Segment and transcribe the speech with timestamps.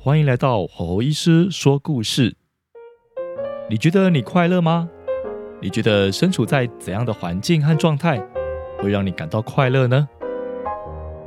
[0.00, 2.36] 欢迎来到吼吼医师说故事。
[3.68, 4.88] 你觉得你快乐吗？
[5.60, 8.24] 你觉得身处在怎样的环境和状态
[8.78, 10.08] 会让你感到快乐呢？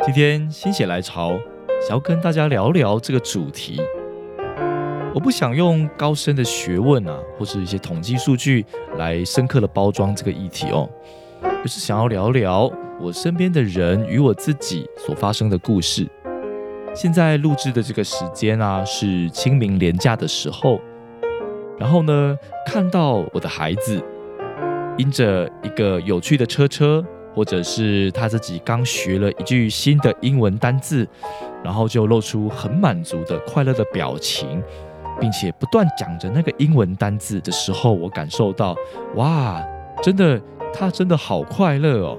[0.04, 1.38] 今天心血来潮，
[1.82, 3.82] 想要跟大家聊聊这个主题。
[5.14, 8.66] 我不想用高深的学问啊，或是一些统计数据
[8.98, 10.90] 来深刻的包装这个议题哦，
[11.42, 16.08] 而是想要聊聊我身边的人与我自己所发生的故事。
[16.94, 20.80] 现在录制的这个时间啊，是清明连假的时候。
[21.80, 24.04] 然后呢，看到我的孩子
[24.98, 27.04] 因着一个有趣的车车，
[27.34, 31.08] 或者是他自己刚学了一句新的英文单字，
[31.64, 34.62] 然后就露出很满足的快乐的表情，
[35.20, 38.76] 并且不断讲着那个英文单字的时候，我感受到，
[39.16, 39.64] 哇，
[40.04, 40.40] 真的，
[40.74, 42.18] 他真的好快乐哦，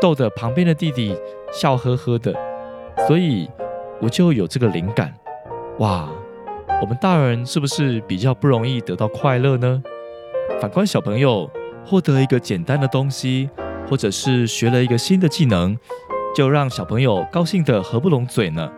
[0.00, 1.14] 逗得旁边的弟弟
[1.52, 2.32] 笑呵呵的，
[3.06, 3.50] 所以。
[4.00, 5.12] 我就有这个灵感，
[5.78, 6.08] 哇！
[6.82, 9.82] 我们大人是不是比较不容易得到快乐呢？
[10.60, 11.50] 反观小朋友，
[11.86, 13.48] 获得一个简单的东西，
[13.88, 15.74] 或者是学了一个新的技能，
[16.34, 18.70] 就让小朋友高兴得合不拢嘴呢。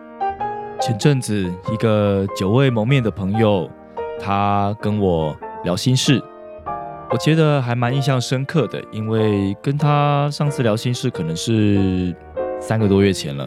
[0.79, 3.69] 前阵子，一个久未谋面的朋友，
[4.17, 6.23] 他跟我聊心事，
[7.11, 12.15] 我觉得还蛮印象深刻的，因为跟他上次聊心事可能是
[12.61, 13.45] 三个多月前了。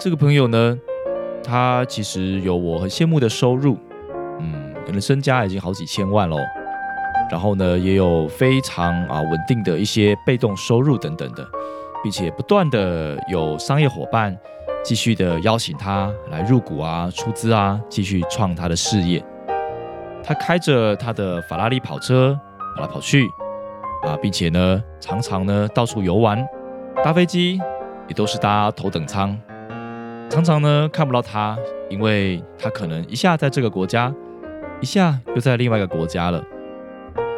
[0.00, 0.78] 这个朋友呢，
[1.42, 3.76] 他其实有我很羡慕的收入，
[4.38, 6.36] 嗯，可能身家已经好几千万喽。
[7.28, 11.44] 然后呢，也有非常啊稳定的一些被动收入等等的，
[12.02, 14.34] 并且不断的有商业伙伴
[14.84, 19.22] 继续的邀请他来入股啊、出资啊，继续创他的事业。
[20.22, 22.38] 他开着他的法拉利跑车
[22.76, 23.28] 跑来跑去
[24.06, 26.46] 啊，并且呢，常常呢到处游玩，
[27.02, 27.60] 搭飞机
[28.06, 29.36] 也都是搭头等舱。
[30.38, 34.14] 常常呢看不到他，因为他可能一下在这个国家，
[34.80, 36.40] 一下又在另外一个国家了。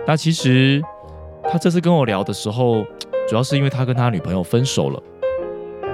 [0.06, 0.82] 那其实
[1.44, 2.84] 他这次跟我聊的时候，
[3.26, 5.02] 主要是因为他跟他女朋友分手了。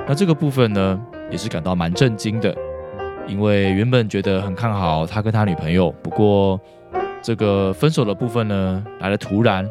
[0.08, 1.00] 那这个部分呢，
[1.30, 2.52] 也是感到蛮震惊的，
[3.28, 6.60] 因为原本觉得很看好他跟他女朋友，不过
[7.22, 9.64] 这个分手的部分呢来的突然。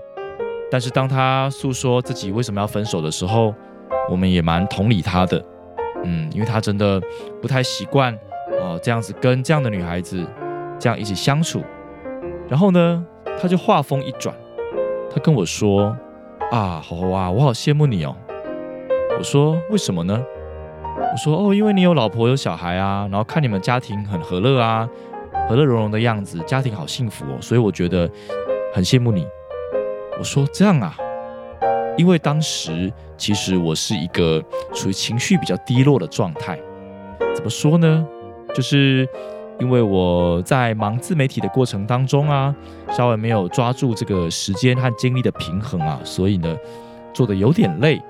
[0.71, 3.53] 但是当他诉说自己为什么要分手的时候，
[4.09, 5.45] 我们也蛮同理他的。
[6.05, 7.01] 嗯，因为他真的
[7.41, 8.13] 不太习惯
[8.61, 10.25] 哦，这样子跟这样的女孩子
[10.79, 11.61] 这样一起相处。
[12.47, 13.05] 然后呢，
[13.41, 14.33] 他就话锋一转，
[15.11, 15.97] 他跟我说
[16.51, 18.15] ：“啊，好啊，我好羡慕你哦。”
[19.17, 20.23] 我说：“为什么呢？”
[20.95, 24.87] 我说：“哦，因为你有老婆有小孩啊，然后看你们家庭很和乐啊，
[25.49, 28.09] 和乐融融的样子，家庭好幸福哦，所以我觉得
[28.73, 29.27] 很羡慕你。”
[30.19, 30.95] 我说：“这样啊。”
[31.97, 36.59] 因为当时其实我是一个处于情绪比较低落的状态，
[37.33, 38.05] 怎么说呢？
[38.53, 39.07] 就是
[39.59, 42.53] 因为我在忙自媒体的过程当中啊，
[42.89, 46.55] 稍微没有抓住这个时间和精力的平衡啊，所以呢
[47.13, 48.01] 做的有点累，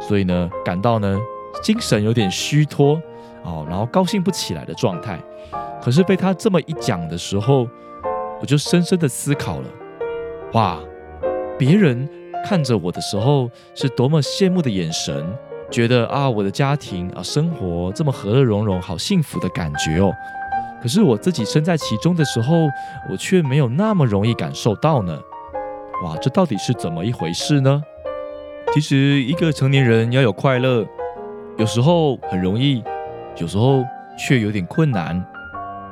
[0.00, 1.18] 所以呢感到呢
[1.62, 3.00] 精神有点虚脱
[3.42, 5.18] 哦，然后高兴不起来的状态。
[5.82, 7.66] 可是被他这么一讲的时候，
[8.40, 9.68] 我就深深的思考了，
[10.52, 10.78] 哇，
[11.58, 12.06] 别人。
[12.44, 15.26] 看着我的时候是多么羡慕的眼神，
[15.70, 20.12] 觉得啊，我的家庭啊，生活这么和乐融融，好幸福的感觉哦。
[20.82, 22.54] 可是我自己身在其中的时候，
[23.10, 25.16] 我却没有那么容易感受到呢。
[26.02, 27.82] 哇，这到底是怎么一回事呢？
[28.72, 30.86] 其实一个成年人要有快乐，
[31.58, 32.82] 有时候很容易，
[33.36, 33.84] 有时候
[34.18, 35.22] 却有点困难。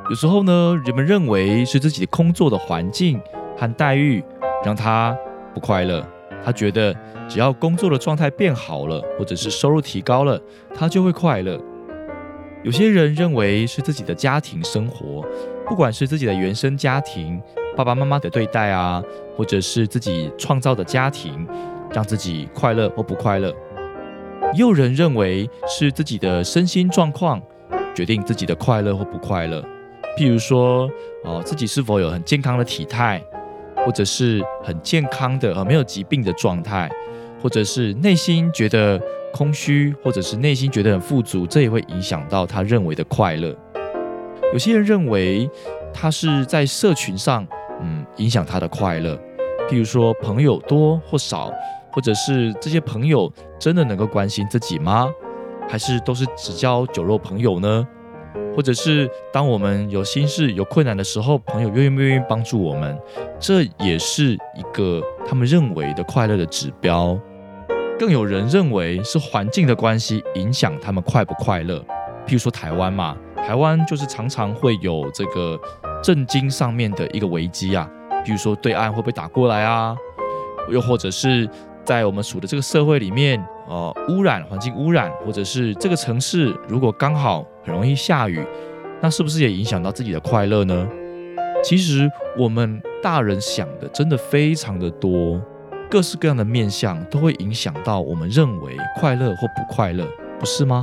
[0.08, 3.20] 有时候呢，人们认为是自己工作的环境
[3.58, 4.24] 和待遇
[4.64, 5.14] 让他
[5.52, 6.02] 不快乐。
[6.44, 6.94] 他觉得
[7.28, 10.40] 只要工作的状态变好了，或者是收入提高了，
[10.74, 11.60] 他就会快乐。
[12.64, 15.24] 有些人认为是自己的家庭生活，
[15.66, 17.40] 不管是自己的原生家庭、
[17.76, 19.02] 爸爸妈妈的对待啊，
[19.36, 21.46] 或者是自己创造的家庭，
[21.92, 23.54] 让自己快乐或不快乐。
[24.54, 27.40] 也有人认为是自己的身心状况
[27.94, 29.62] 决定自己的快乐或不快乐。
[30.18, 30.90] 譬如说，
[31.22, 33.22] 哦，自己是否有很健康的体态。
[33.88, 36.90] 或者是很健康的呃没有疾病的状态，
[37.42, 39.00] 或者是内心觉得
[39.32, 43.56] 空虚，或者是内心觉得很富足，这也会影响到他认为的快乐。
[44.52, 45.48] 有些人认为
[45.90, 47.46] 他是在社群上，
[47.80, 49.18] 嗯，影响他的快乐。
[49.70, 51.50] 譬如说，朋友多或少，
[51.90, 55.08] 或者是这些朋友真的能够关心自己吗？
[55.66, 57.88] 还是都是只交酒肉朋友呢？
[58.58, 62.98] 或者是当我们有心事、有困难的时候，朋友愿不愿意帮助我们？
[63.38, 67.16] 这也是一个他们认为的快乐的指标。
[67.96, 71.78] 更有人认为是环境的关系影响他们快不快乐。
[72.26, 75.56] 譬如说台湾嘛，台湾就是常常会有这个
[76.02, 77.88] 震惊上面的一个危机啊，
[78.24, 79.96] 比如说对岸会不会打过来啊？
[80.68, 81.48] 又或者是
[81.84, 88.42] 在我们处的这个社会里面，呃，污染环境污染，或者是这个城市如果刚好很容易下雨，
[89.00, 90.88] 那是不是也影响到自己的快乐呢？
[91.62, 95.40] 其实我们大人想的真的非常的多，
[95.90, 100.06] 各式各样的面相都会影响到我们认为快乐或不快乐，
[100.38, 100.82] 不是吗？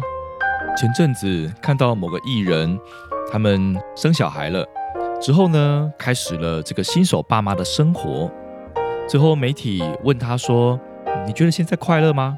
[0.77, 2.77] 前阵子看到某个艺人，
[3.31, 4.63] 他们生小孩了
[5.19, 8.29] 之后呢，开始了这个新手爸妈的生活。
[9.07, 10.79] 最后媒体问他说
[11.25, 12.37] ：“你觉得现在快乐吗？”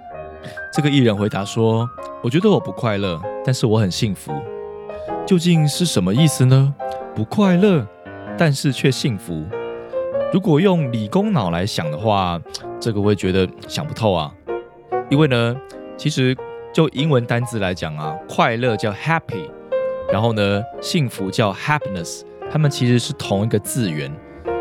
[0.77, 1.89] 这个艺人回答说
[2.21, 4.31] ：“我觉得我不快乐，但是我很幸福。”
[5.25, 6.71] 究竟是什么意思呢？
[7.15, 7.83] 不快乐，
[8.37, 9.43] 但是却幸福。
[10.31, 12.39] 如果用理工脑来想的话，
[12.79, 14.31] 这个我会觉得想不透啊。
[15.09, 15.57] 因为呢，
[15.97, 16.37] 其实。
[16.73, 19.49] 就英文单字来讲啊，快乐叫 happy，
[20.11, 22.21] 然后呢，幸福叫 happiness，
[22.51, 24.11] 它们其实是同一个字源。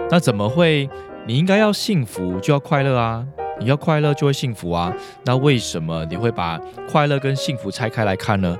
[0.08, 0.88] 那怎么会？
[1.26, 3.26] 你应该要幸福就要快乐啊，
[3.58, 4.92] 你要快乐就会幸福啊。
[5.24, 6.60] 那为什么你会把
[6.90, 8.56] 快乐跟幸福拆开来看呢？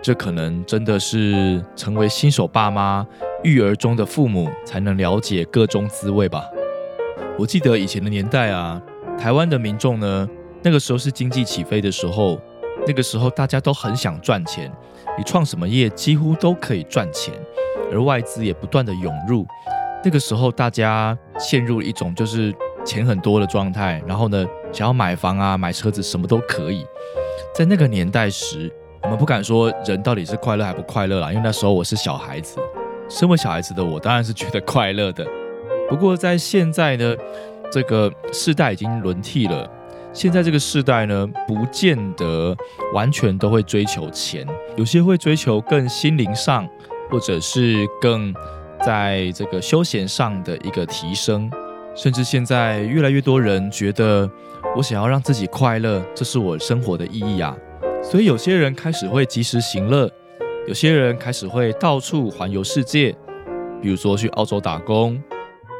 [0.00, 3.06] 这可能真的是成为新手爸妈、
[3.42, 6.44] 育儿中的父母才能了解各种滋味吧。
[7.38, 8.80] 我记得以前的年代啊，
[9.18, 10.28] 台湾的民众呢，
[10.62, 12.40] 那个时候是经济起飞的时候。
[12.86, 14.72] 那个时候大家都很想赚钱，
[15.18, 17.34] 你创什么业几乎都可以赚钱，
[17.92, 19.44] 而外资也不断的涌入。
[20.02, 22.54] 那个时候大家陷入一种就是
[22.88, 26.86] 钱很多的状态，然后呢想要买房啊、买车子什么都可以。
[27.54, 32.58] 在那个年代时，我们不敢说人到底是快乐还不快乐啦，因为那时候我是小孩子。
[33.10, 35.26] 身为小孩子的我当然是觉得快乐的。
[35.88, 37.14] 不过在现在呢，
[37.70, 39.70] 这个世代已经轮替了。
[40.14, 42.56] 现在这个时代呢，不见得
[42.94, 44.46] 完全都会追求钱，
[44.76, 46.66] 有些会追求更心灵上，
[47.10, 48.34] 或者是更
[48.82, 51.50] 在这个休闲上的一个提升。
[51.98, 54.30] 甚至现在越来越多人觉得，
[54.76, 57.56] 我想要让自己快乐，这是我生活的意义啊。
[58.00, 60.08] 所以有些人开始会及时行乐，
[60.68, 63.10] 有些人开始会到处环游世界，
[63.82, 65.20] 比如说去澳洲打工，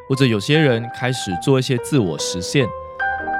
[0.08, 2.66] 或者有些人开始做一些自我实现。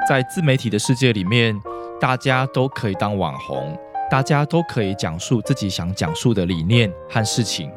[0.09, 1.61] 在自媒体的世界里面，
[2.01, 3.77] 大家都可以当网红，
[4.09, 7.73] 大家都可以讲述自己想讲述的理念和事情。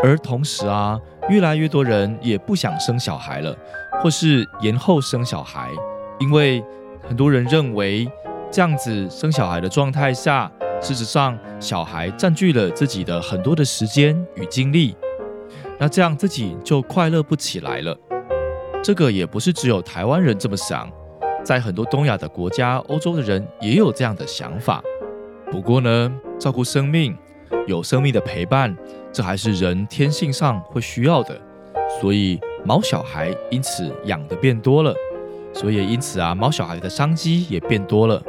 [0.00, 0.96] 而同时啊，
[1.28, 3.52] 越来越多人也不想生小孩了，
[4.00, 5.70] 或是延后生小孩，
[6.18, 6.64] 因为
[7.06, 8.10] 很多人认为
[8.50, 10.50] 这样子生小孩的状态下，
[10.80, 14.96] 事实上小孩占据了自己的很多的时间与精力，
[15.78, 17.96] 那这样自己就快乐不起来了。
[18.82, 20.90] 这个也不是只有台湾人这么想。
[21.44, 24.82] 在很多东亚的国家，欧洲的人也有这样的想法。
[25.50, 27.16] 不过呢，照顾生命，
[27.66, 28.76] 有生命的陪伴，
[29.10, 31.40] 这还是人天性上会需要的。
[32.00, 34.94] 所以，毛小孩因此养的变多了，
[35.52, 38.22] 所以因此啊，毛小孩的商机也变多了。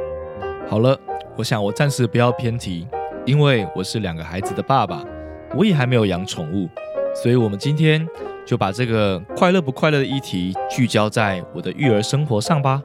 [0.68, 0.98] 好了，
[1.36, 2.86] 我想我暂时不要偏题，
[3.24, 5.04] 因为我是两个孩子的爸爸，
[5.56, 6.68] 我也还没有养宠物，
[7.14, 8.06] 所以我们今天
[8.46, 12.82] 就把这个快乐不快乐的议题聚焦在我的育儿生活上吧。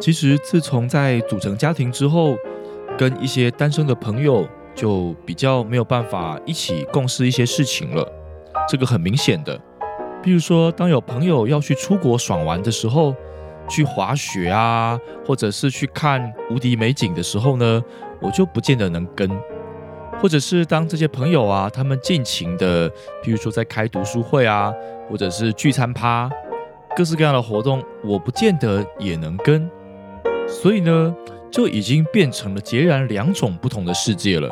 [0.00, 2.36] 其实，自从在组成家庭之后，
[2.98, 8.06] 跟一些单身的朋友就比较没有办法一起共事一些事情了。
[8.68, 9.60] 这个很明显的，
[10.22, 13.14] 比如说，当有朋友要去出国爽玩的时候，
[13.68, 17.82] 去滑雪啊，或者是去看无敌美景的时候呢，
[18.20, 19.28] 我就不见得能跟；
[20.20, 22.90] 或者是当这些朋友啊，他们尽情的，
[23.22, 24.72] 比如说在开读书会啊，
[25.10, 26.30] 或者是聚餐趴，
[26.96, 29.68] 各式各样的活动，我不见得也能跟。
[30.48, 31.14] 所以呢，
[31.50, 34.48] 就已经变成了截然两种不同的世界了。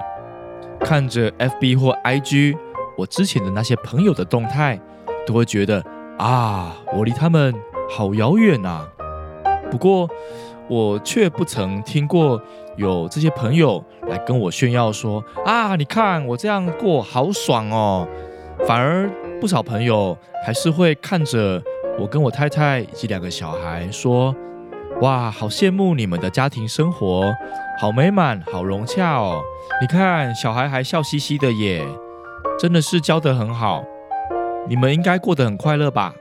[0.80, 2.56] 看着 FB 或 IG，
[3.02, 4.80] 我之前的那些朋友的动态，
[5.26, 5.84] 都会觉得
[6.18, 7.52] 啊，我离他们
[7.90, 8.88] 好遥远啊。
[9.72, 10.08] 不过，
[10.68, 12.40] 我却不曾听过
[12.76, 18.06] 有这些朋友来跟我炫耀说啊，你看我这样过好爽哦。
[18.68, 20.16] 反而不少朋友
[20.46, 21.60] 还是会看着
[21.98, 24.32] 我跟我太太以及两个小孩说。
[25.00, 27.34] 哇，好羡慕你们的家庭生活，
[27.80, 29.42] 好美满，好融洽哦！
[29.80, 31.84] 你看，小孩还笑嘻嘻的耶。
[32.62, 33.82] 真的是教得很好，
[34.68, 36.14] 你们应该过得很快乐吧？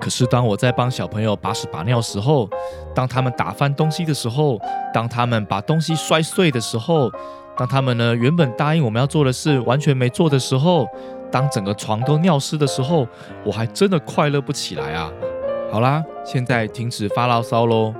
[0.00, 2.48] 可是当我在帮小朋友把屎把尿时候，
[2.94, 4.58] 当他们打翻东西的时候，
[4.94, 7.10] 当他们把东西摔碎的时候，
[7.58, 10.88] 当他们呢原本答应我们要做的事完全没做的时候，
[11.30, 13.06] 当整个床都尿湿的时候，
[13.44, 15.12] 我还真的快乐不起来啊！
[15.70, 17.92] 好啦，现在停止发牢骚喽，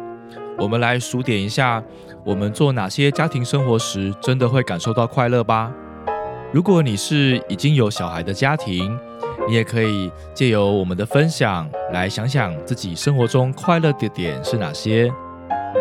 [0.57, 1.85] 我们来数点一下，
[2.25, 5.71] 我们做哪些家庭生活时真的会感受到快乐吧。
[6.53, 8.95] 如果你是已经有小孩的家庭，
[9.49, 15.11] 你也可以借由我们的分享来想想自己生活中快乐的点是哪些。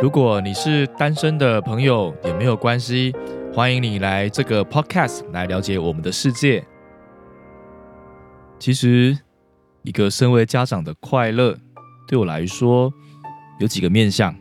[0.02, 3.14] 如果你是单身的朋友也没有关系，
[3.54, 6.64] 欢迎你来这个 podcast 来了解我们的世界。
[8.58, 9.18] 其实，
[9.84, 11.58] 一个身为家长的快乐，
[12.08, 12.94] 对我来说
[13.60, 14.34] 有几个面向。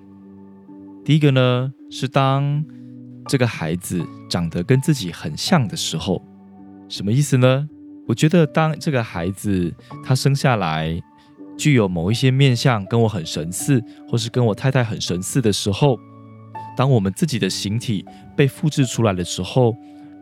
[1.04, 2.64] 第一个呢，是当
[3.30, 6.20] 这个孩子长得跟自己很像的时候，
[6.88, 7.68] 什么意思呢？
[8.08, 9.72] 我觉得，当这个孩子
[10.04, 11.00] 他生下来
[11.56, 15.96] 具有某一些面相跟我很神似，或是跟我太太很神似的时候，
[16.76, 18.04] 当我们自己的形体
[18.36, 19.76] 被复制出来的时候，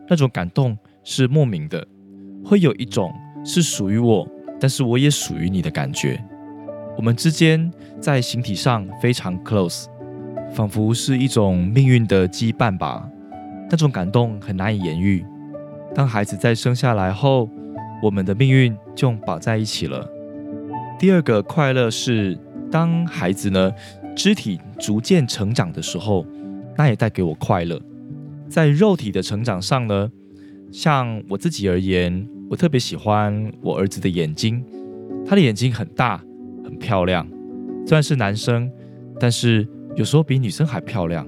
[0.07, 1.83] 那种感动是莫名的，
[2.45, 3.11] 会有一种
[3.43, 6.23] 是属于我，但是我也属于你的感觉。
[6.95, 9.87] 我们之间在形体上非常 close，
[10.51, 13.09] 仿佛是一种命运的羁绊吧。
[13.69, 15.25] 那种感动很难以言喻。
[15.93, 17.49] 当孩子在生下来后，
[18.01, 20.09] 我们的命运就绑在一起了。
[20.97, 22.37] 第二个快乐是，
[22.71, 23.71] 当孩子呢
[24.15, 26.25] 肢体逐渐成长的时候，
[26.77, 27.79] 那也带给我快乐。
[28.47, 30.11] 在肉体的成长上呢，
[30.71, 34.63] 像我自己而言，我特别喜欢我儿子的眼睛，
[35.25, 36.21] 他的眼睛很大，
[36.63, 37.27] 很漂亮。
[37.85, 38.69] 虽然是男生，
[39.19, 39.67] 但是
[39.99, 41.27] 有时候比女生还漂亮。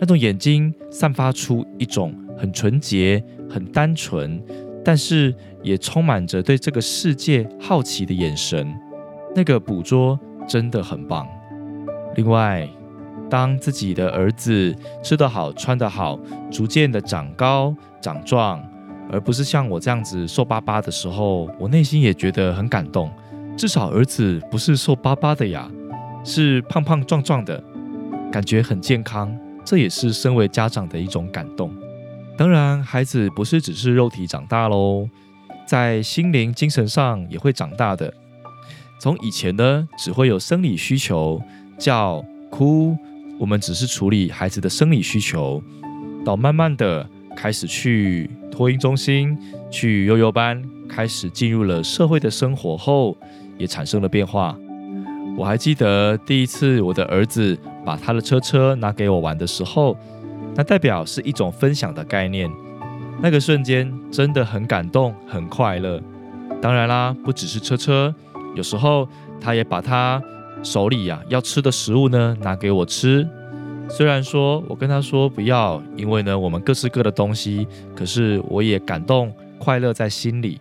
[0.00, 4.42] 那种眼睛散发出一种很纯洁、很单纯。
[4.84, 5.32] 但是
[5.62, 8.70] 也充满着对这个世界好奇的眼神，
[9.34, 11.26] 那个捕捉真的很棒。
[12.16, 12.68] 另外，
[13.30, 16.18] 当自己的儿子吃得好、穿得好，
[16.50, 18.62] 逐渐的长高长壮，
[19.10, 23.10] 而不是像我这样子瘦巴巴的时候，我内心也觉得很感动。
[23.56, 25.70] 至少儿子不是瘦巴巴的呀，
[26.24, 27.64] 是胖胖壮壮的，
[28.34, 29.32] 感觉很健康，
[29.64, 31.72] 这也是身为家长的一种感动。
[32.36, 35.08] 当然，孩子不是只是肉体长大喽，
[35.64, 38.12] 在心灵、精神上也会长大的。
[38.98, 41.40] 从以前呢，只会有生理需求，
[41.78, 42.96] 叫哭，
[43.38, 45.62] 我们只是处理孩子的生理需求，
[46.24, 49.38] 到慢慢的开始去托婴中心、
[49.70, 53.16] 去幼幼班，开始进入了社会的生活后，
[53.58, 54.58] 也产生了变化。
[55.36, 59.96] 我还记得第一次我的儿子把他的车车拿给我玩的时候。
[60.56, 62.48] 那代表是一种分享的概念，
[63.20, 66.00] 那个瞬间真的很感动，很快乐。
[66.62, 68.14] 当然啦，不只是车车，
[68.54, 69.08] 有时候
[69.40, 70.22] 他也把他
[70.62, 73.28] 手里呀要吃的食物呢拿给我吃。
[73.88, 80.60] 虽然说我跟他说不要，因为呢我们各吃各的东西，可是我也感动快乐在心里。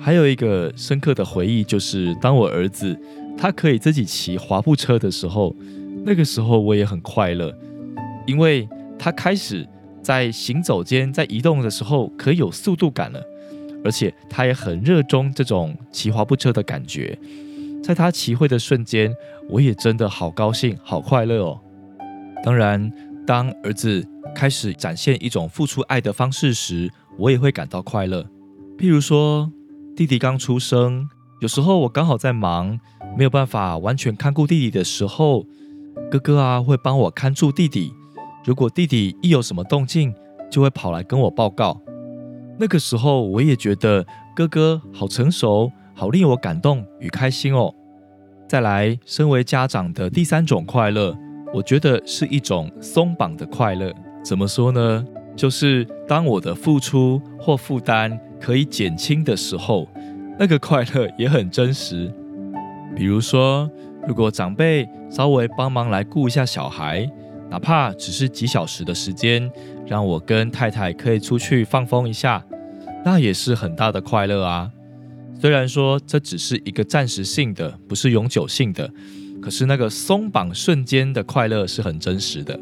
[0.00, 2.98] 还有一个深刻的回忆，就是当我儿子
[3.36, 5.54] 他可以自己骑滑步车的时候，
[6.04, 7.52] 那个时候我也很快乐，
[8.26, 8.68] 因为。
[8.98, 9.68] 他开始
[10.00, 13.20] 在行走间，在移动的时候可以有速度感了，
[13.84, 17.18] 而且他也很热衷这种骑滑步车的感觉。
[17.82, 19.12] 在他骑会的瞬间，
[19.48, 21.60] 我也真的好高兴、好快乐哦。
[22.44, 22.92] 当然，
[23.26, 28.22] 当儿子开始展现一种付出爱的方式时，我也会感到快乐。
[28.78, 29.50] 譬如说，
[29.96, 31.08] 弟弟刚出生，
[31.42, 32.78] 有时候我刚好在忙，
[33.18, 35.44] 没有办法完全看顾弟弟的时候，
[36.08, 37.92] 哥哥啊会帮我看住弟弟。
[38.44, 40.14] 如果弟弟一有什么动静，
[40.48, 41.80] 就会跑来跟我报告。
[42.60, 44.06] 那个时候，我也觉得
[44.36, 47.74] 哥哥好成熟，好令我感动与开心哦。
[48.48, 51.12] 再来，身为家长的第三种快乐，
[51.52, 53.92] 我觉得是一种松绑的快乐。
[54.24, 55.04] 怎么说呢？
[55.34, 59.88] 就是当我的付出或负担可以减轻的时候，
[60.38, 62.12] 那个快乐也很真实。
[62.96, 63.70] 比如说，
[64.06, 67.10] 如果长辈稍微帮忙来顾一下小孩。
[67.50, 69.52] 哪怕只是几小时的时间，
[69.86, 72.42] 让我跟太太可以出去放风一下，
[73.04, 74.70] 那也是很大的快乐啊。
[75.38, 78.90] 虽然说这只是一个暂时性的，不是永久性的，
[79.42, 82.58] 可是那个松绑瞬间的快乐是很真实的。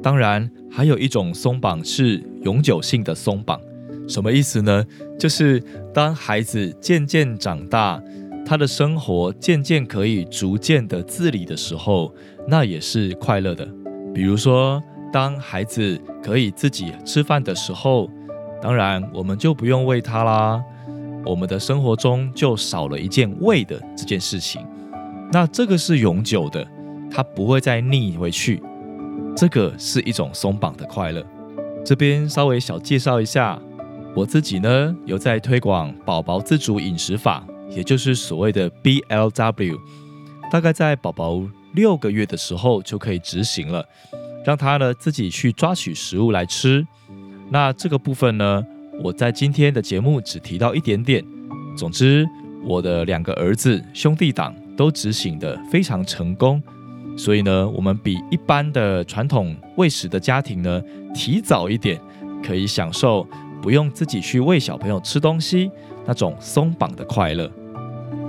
[0.00, 3.60] 当然，还有一种松绑是永久性的松绑，
[4.06, 4.84] 什么意思呢？
[5.18, 8.02] 就是当孩子渐渐长大，
[8.44, 12.14] 他的生活渐渐可以逐渐的自理的时候，
[12.46, 13.66] 那也是快乐的。
[14.14, 14.82] 比如说，
[15.12, 18.08] 当孩子可以自己吃饭的时候，
[18.60, 20.62] 当然我们就不用喂他啦。
[21.24, 24.60] 我们的生活中就少了一件喂的这件事情。
[25.32, 26.66] 那这个是永久的，
[27.10, 28.62] 他不会再逆回去。
[29.34, 31.24] 这个是一种松绑的快乐。
[31.84, 33.58] 这边稍微小介绍一下，
[34.14, 39.76] 我自己呢有在推广宝宝自主饮食法，也就是所谓的 BLW，
[40.52, 41.42] 大概在宝宝
[41.72, 43.84] 六个月的时候就可以执行了，
[44.44, 46.86] 让他呢自己去抓取食物来吃。
[47.50, 48.64] 那这个部分呢，
[49.02, 51.24] 我在今天的节目只提到一点点。
[51.76, 52.24] 总之，
[52.62, 56.62] 我的两个儿子兄弟党都执行的非常成功。
[57.16, 60.80] 所以呢，我们比一般的传统喂食的家庭呢，
[61.12, 62.00] 提早一点
[62.44, 63.26] 可以享受
[63.64, 65.70] 不用自己去喂小朋友吃东西
[66.04, 67.50] 那种松绑的快乐。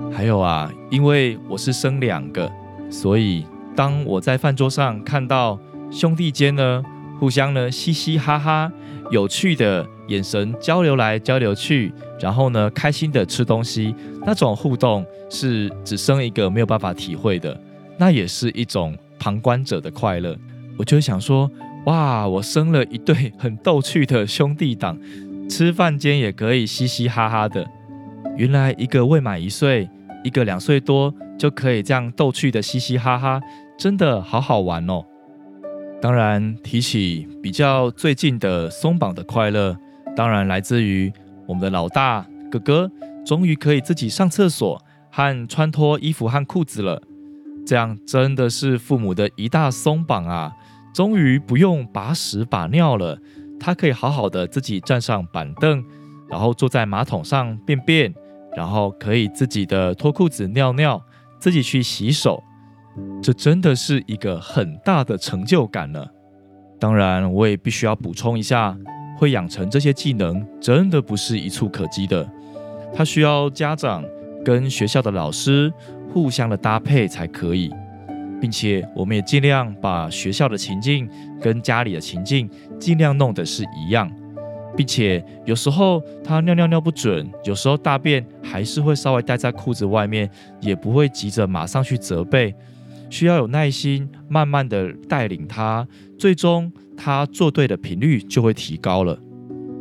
[0.10, 2.50] 还有啊，因为我是生两个，
[2.90, 5.60] 所以当我在饭桌上看到
[5.92, 6.82] 兄弟间呢
[7.20, 8.72] 互相呢嘻嘻哈哈、
[9.12, 13.94] 有趣的眼神交流来交流去，然后呢开心的吃东西，
[14.26, 17.60] 那种互动是只生一个没有办法体会的。
[17.98, 20.34] 那也是一种旁观者的快乐，
[20.78, 21.52] 我就想说，
[21.88, 24.98] 哇，我生了一对很逗趣的兄弟党，
[25.48, 27.66] 吃饭间也可以嘻嘻哈哈的。
[28.36, 29.90] 原来一个未满一岁，
[30.24, 33.40] 一个两岁多，就可以这样逗趣的嘻嘻哈哈，
[33.78, 35.04] 真的好好玩哦。
[36.02, 39.78] 当然，提起比较最近的松绑的快乐，
[40.16, 41.12] 当然来自于
[41.48, 42.92] 我们的老大哥哥，
[43.26, 47.02] 终于可以自己上厕所和穿脱衣服和裤子了。
[47.66, 50.52] 这样真的是父母的一大松绑啊！
[50.94, 53.18] 终于不用把屎把尿了，
[53.60, 55.84] 他可以好好的自己站上板凳，
[56.30, 58.14] 然后坐在马桶上便便，
[58.56, 61.02] 然后可以自己的脱裤子尿尿，
[61.40, 62.44] 自己去洗手。
[63.22, 66.06] 这真的是一个很大的成就感呢。
[66.80, 68.78] 当然，我也必须要补充一下，
[69.18, 72.30] 会养成这些技能，真的不是一触可及的，
[72.94, 74.04] 他需要家长
[74.44, 75.74] 跟学校的老师。
[76.14, 77.70] 互相的搭配才可以，
[78.42, 81.10] 并且我们也尽量把学校的情境
[81.42, 84.12] 跟家里的情境尽量弄得是一样，
[84.76, 92.54] 并且有时候他尿尿尿不准，有时候大便还是会稍微待在裤子外面，也不会急着马上去责备，
[93.10, 99.18] 需要有耐心，慢慢的带领他，最终他做对的频率就会提高了。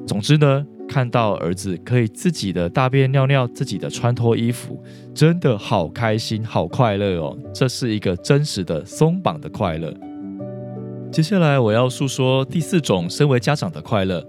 [0.06, 0.66] 总之呢。
[0.88, 4.80] 看到儿子可以自己的大便尿尿，自己的穿脱衣服，
[5.14, 7.36] 真的好开心，好快乐哦！
[7.52, 9.92] 这是一个真实的松绑的快乐。
[11.10, 14.24] 接下来我要诉说第四种身为家长的快乐，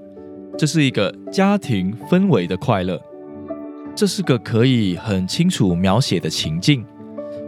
[0.58, 3.00] 这是一个家庭氛围的快乐。
[3.96, 6.86] 这是个可以很清楚描写的情境，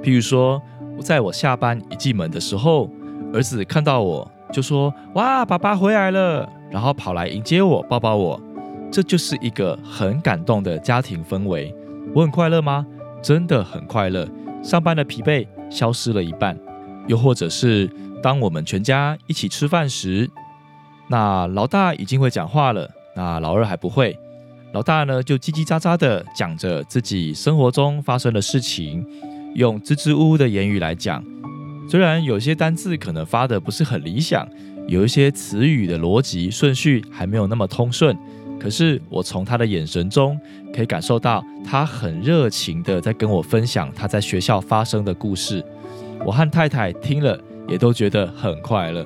[0.01, 0.61] 譬如说，
[1.01, 2.89] 在我下班一进门的时候，
[3.33, 8.41] 儿子看到我就说：“哇，爸爸回来了！”然后跑来迎接我，抱抱我。
[8.91, 11.73] 这就是一个很感动的家庭氛围，
[12.13, 12.86] 我很快乐吗？
[13.21, 14.28] 真的很快乐，
[14.63, 16.58] 上班的疲惫消失了一半。
[17.08, 17.89] 又或者是
[18.21, 20.30] 当我们全家一起吃饭时，
[21.08, 24.17] 那老大已经会讲话了，那老二还不会。
[24.73, 29.06] 老大呢就叽叽喳喳的讲着自己生活中发生的事情，
[29.56, 31.23] 用支支吾吾的言语来讲。
[31.89, 34.47] 虽然有些单字可能发的不是很理想，
[34.88, 38.15] 有一些词语的逻辑顺序还没有那么通顺。
[38.59, 40.39] 可是我从他的眼神中
[40.73, 45.63] 可以感受到，他很热情的在跟我分享他在学校发生的故事。
[46.25, 49.05] 我和太太听了也都觉得很快乐。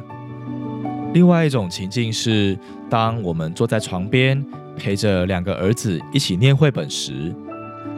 [1.13, 2.57] 另外一种情境是，
[2.89, 4.43] 当我们坐在床边
[4.77, 7.35] 陪着两个儿子一起念绘本时，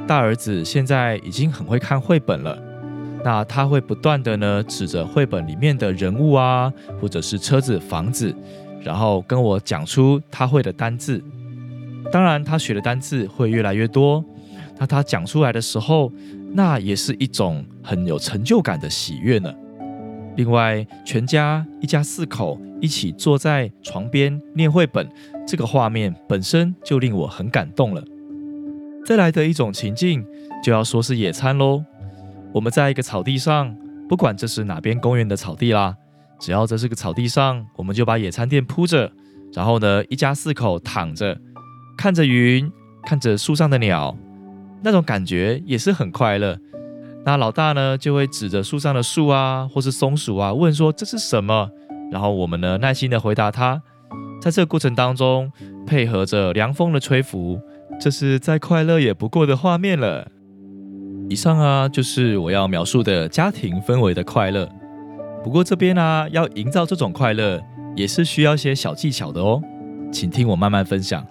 [0.07, 2.57] 大儿子现在已经很会看绘本了，
[3.23, 8.35] 那他会不断的呢指着绘本里面的人物啊，或者是车子、房子，
[8.81, 11.23] 然后跟我讲出他会的单字。
[12.11, 14.23] 当然，他学的单字会越来越多。
[14.77, 16.11] 那他讲出来的时候，
[16.51, 19.53] 那也是一种很有成就感的喜悦呢。
[20.35, 25.07] 另外，全家一家四口一起坐在床边念绘本，
[25.47, 28.03] 这个画面本身就令我很感动了。
[29.05, 30.25] 再来的一种情境，
[30.63, 31.83] 就要说是野餐喽。
[32.51, 33.75] 我们在一个草地上，
[34.09, 35.95] 不管这是哪边公园的草地啦，
[36.39, 39.11] 只要这是个草地上，我们就把野餐垫铺着，
[39.53, 41.39] 然后呢，一家四口躺着。
[41.97, 42.71] 看着云，
[43.05, 44.15] 看着树上的鸟，
[44.83, 46.57] 那种感觉也是很快乐。
[47.25, 51.69] 那老大呢，就会指着树上的树啊，或是松鼠啊，问说这是什么？
[52.11, 53.81] 然后我们呢，耐心的回答他。
[54.41, 55.49] 在这个过程当中，
[55.87, 57.57] 配合着凉风的吹拂，
[57.97, 60.27] 这是再快乐也不过的画面了。
[61.29, 64.69] 以上啊，就是我要描述的家庭氛围的快乐。
[65.41, 67.61] 不过这边呢，要营造这种快乐，
[67.95, 69.61] 也是需要些小技巧的哦，
[70.11, 71.25] 请听我慢慢分享。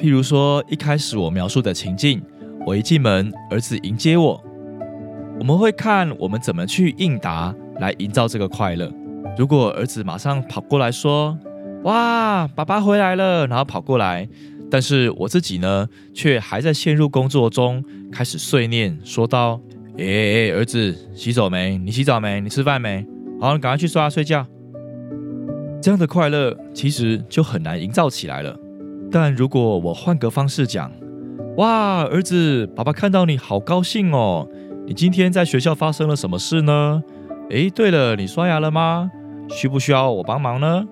[0.00, 2.22] 譬如说一开始我描述的情境，
[2.64, 4.42] 我一进门，儿子迎接我，
[5.38, 8.90] 我们会看我们怎么去应答来营造这个快乐。
[9.36, 11.38] 如果儿子马上跑过来说
[11.84, 14.26] ：“哇，爸爸回来了！”然后跑过来，
[14.70, 19.60] 但是我自己呢，却还在陷入工作中，开始碎念，说道
[20.00, 21.76] ：“哎哎，儿子，洗手没？
[21.76, 22.40] 你洗澡没？
[22.40, 23.06] 你吃饭没？
[23.38, 24.46] 好，你赶快去刷牙睡觉。”
[25.82, 28.58] 这样的快乐其实就很难营造起来了。
[29.10, 30.90] 但如果我换个方式讲
[31.58, 34.48] ：“哇，儿子，爸爸看到你好高兴哦！
[34.86, 37.02] 你今天在学校发生了什么事呢？
[37.50, 39.10] 哎，对了，你刷牙了吗？”
[39.50, 40.84] 需不需要我帮忙呢？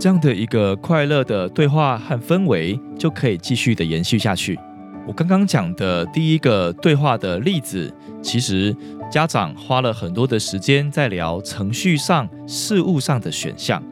[0.00, 4.58] 这样的一个快乐的对话和氛围就可以继续的延续下去。
[5.06, 8.74] 我刚刚讲的第一个对话的例子，其实
[9.10, 13.82] 家长花了很多的时间在聊程序上、事物上的选项。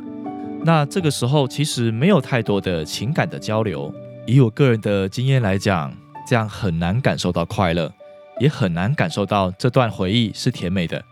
[0.64, 3.92] 那这个时候其实没有太多的情感的交流。
[4.26, 5.92] 以我个人的经验来讲，
[6.26, 7.92] 这样很难感受到快乐，
[8.38, 11.04] 也很难感受到这段回忆是甜美的。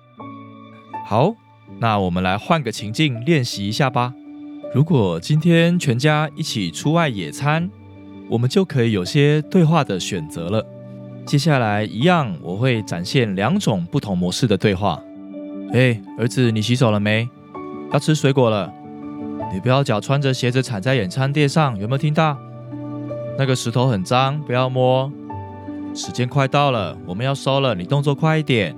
[1.07, 1.35] 好。
[1.81, 4.13] 那我们来换个情境练习一下吧。
[4.75, 7.71] 如果今天全家一起出外野餐，
[8.31, 10.67] 我们就可以有些对话的选择了。
[11.27, 15.01] 接下来一样，我会展现两种不同模式的对话。
[15.73, 17.29] 哎，儿子，你洗手了没？
[17.93, 18.73] 要吃水果了。
[19.53, 22.39] 你不要脚穿着鞋子踩在野餐垫上，有没有听到？
[23.39, 25.11] 那个石头很脏，不要摸。
[25.95, 28.77] 时间快到了，我们要收了，你动作快一点。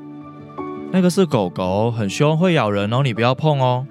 [0.92, 3.86] 那个是狗狗，很凶，会咬人哦，你不要碰哦。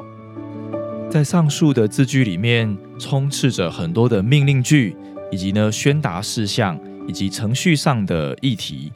[1.10, 4.96] 在上述的字句里面，充斥着很多的命令句，
[5.32, 8.92] 以及呢宣达事项，以及程序上的议题。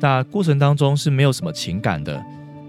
[0.00, 2.22] 那过程当中是没有什么情感的。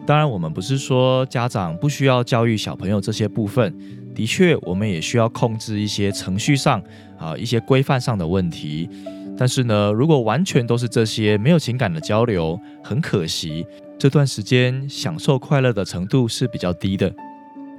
[0.05, 3.73] 当然，我们不是说家长不需要教育小朋友这些部分，
[4.15, 6.81] 的确，我们也需要控制一些程序上
[7.19, 8.89] 啊一些规范上的问题。
[9.37, 13.65] 但是呢，如果完全都是这些没有情感的交流，很可惜。
[13.99, 17.13] 这段时间享受快乐的程度是比较低的。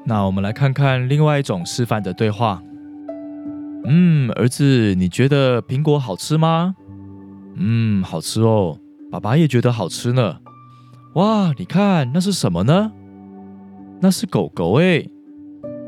[0.05, 2.63] 那我们来看看另外一种示范的对话。
[3.85, 6.75] 嗯，儿子，你觉得苹果好吃吗？
[7.55, 8.79] 嗯，好吃哦。
[9.11, 10.39] 爸爸也觉得好吃呢。
[11.15, 12.93] 哇，你看那是什么呢？
[14.01, 15.09] 那是狗狗诶。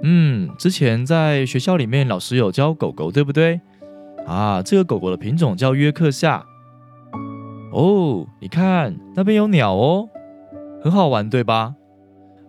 [0.03, 3.61] 嗯，之前在学校里面老师有教狗狗，对不对？
[4.27, 6.45] 啊，这个狗狗的品种叫约克夏。
[7.73, 10.09] 哦，你看那边有鸟哦。
[10.81, 11.75] 很好玩，对吧？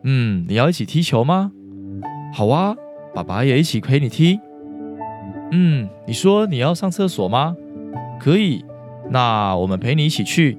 [0.03, 1.51] 嗯，你要一起踢球吗？
[2.33, 2.75] 好啊，
[3.15, 4.39] 爸爸也一起陪你踢。
[5.51, 7.55] 嗯，你说你要上厕所吗？
[8.19, 8.63] 可以，
[9.09, 10.57] 那我们陪你一起去。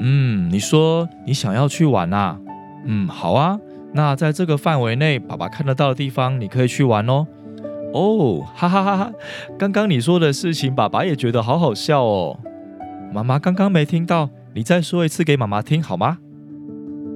[0.00, 2.38] 嗯，你说你想要去玩呐？
[2.84, 3.58] 嗯，好啊，
[3.94, 7.26] 那在这个范围内，爸爸看得到的地方，你可以去玩哦。
[7.92, 9.12] 哦，哈哈哈哈！
[9.58, 12.40] 刚刚你说的事情，爸爸也觉得好好笑哦。
[13.12, 16.16] 妈妈刚刚没听到，你再说一次给妈妈听好吗？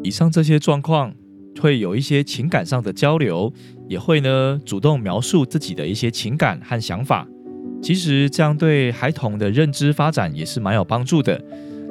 [0.03, 1.15] 以上这些状况
[1.59, 3.51] 会有一些情感上的交流，
[3.89, 7.27] 也会呢主动描述自己的一些情感和想法。
[7.83, 11.43] 其实这样对孩童的认知发展也是蛮有帮助的。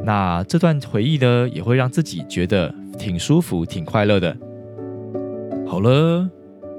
[0.03, 4.37] 那这段回忆呢，也会让自己觉得挺舒服、挺快乐的。
[5.67, 6.29] 好了，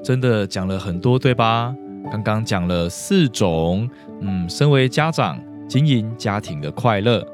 [0.03, 1.75] 真的讲了很多，对吧？
[2.11, 3.89] 刚刚讲了四种，
[4.21, 7.27] 嗯，身为家长经营家庭的快乐。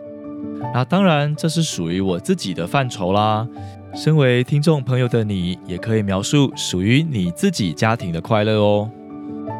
[0.73, 3.47] 那当然，这是属于我自己的范畴啦。
[3.95, 8.91] 身为听众朋友的你，也可以描述属于你自己家庭的快乐哦。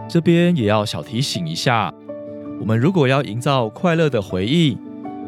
[0.09, 1.93] 这边也要小提醒一下，
[2.59, 4.79] 我们如果要营造快乐的回忆，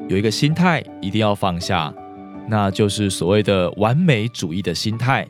[0.09, 1.93] 有一个心态一定要放下，
[2.49, 5.29] 那就是所谓的完美主义的心态。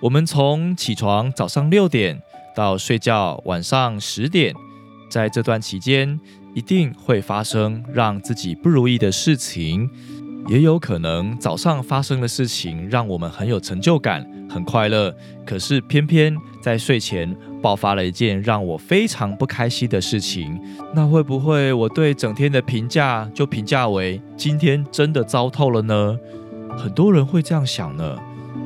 [0.00, 2.20] 我们从起床早上六点
[2.54, 4.54] 到睡觉晚上十点，
[5.10, 6.20] 在这段期间，
[6.54, 9.88] 一定会发生让自己不如意的事情。
[10.48, 15.12] 也有可能早上发生的事情让我们很有成就感、很快乐，
[15.44, 20.60] 可是偏偏在睡前爆发了一件让我非常不开心的事情。
[20.94, 26.16] 那会不会我对整天的评价就评价为今天真的糟透了呢？
[26.78, 28.16] 很多人会这样想呢。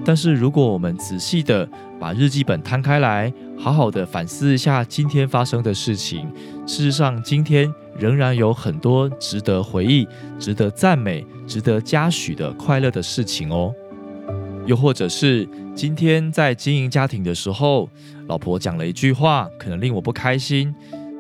[0.05, 6.29] 但是如果我们仔细的把日记本摊开来，好好的反思一下今天发生的事情，
[6.67, 7.73] 事实上今天。
[7.99, 10.09] 仍然有很多值得回忆、
[10.39, 13.75] 值得赞美、值得嘉许的快乐的事情哦。
[14.65, 17.91] 又或者是今天在经营家庭的时候，
[18.27, 20.73] 老婆讲了一句话，可能令我不开心；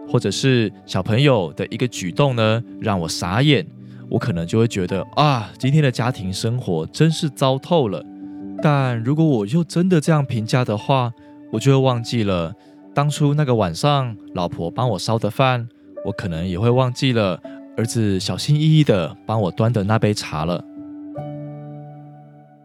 [0.08, 3.66] 或者是小朋友的一个举动呢，让我傻眼，
[4.08, 8.02] 我可能就会觉得啊，今天的家庭生活真是糟透了。
[8.62, 11.12] 但如果我又真的这样评价的话，
[11.52, 12.54] 我就会忘记了
[12.94, 15.68] 当初那个晚上，老婆帮我烧的饭。
[16.06, 17.38] 我可能也会忘记了
[17.76, 20.64] 儿子小心翼翼的帮我端的那杯茶了。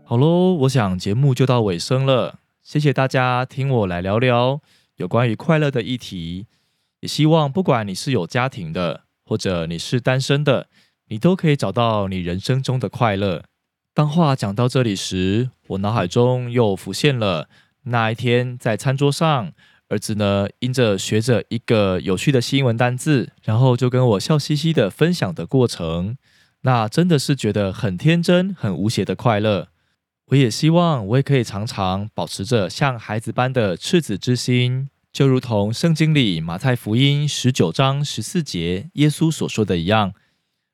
[0.05, 4.61] 好喽，我想节目就到尾声了，谢谢大家听我来聊聊
[4.95, 6.47] 有关于快乐的议题。
[7.01, 10.67] 也希望不管你是有家庭的，或者你是单身的，
[11.09, 13.43] 你都可以找到你人生中的快乐。
[13.95, 17.47] 当话讲到这里时，我脑海中又浮现了
[17.83, 19.53] 那一天在餐桌上，
[19.87, 26.17] 儿子呢因着学着一个有趣的新闻单字，然后就跟我笑嘻嘻的分享的过程。
[26.63, 29.69] 那真的是觉得很天真、很无邪的快乐。
[30.25, 34.89] 我也希望我也可以常常保持着像孩子般的赤子之心。
[35.13, 40.11] 就如同圣经里马太福音十九章十四节耶稣所说的一样，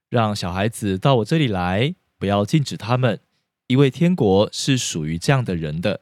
[0.09, 3.19] 让小孩子到我这里来，不要禁止他们，
[3.65, 6.01] 因为天国是属于这样的人的。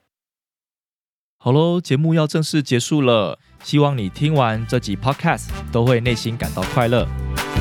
[1.38, 7.08] 好喽，节目要正式结束了，希望你听完这集 Podcast 都会内心感到快乐。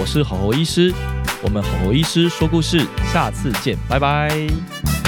[0.01, 0.93] 我是吼吼医师，
[1.45, 5.08] 我们吼吼医师说故事，下次见，拜拜。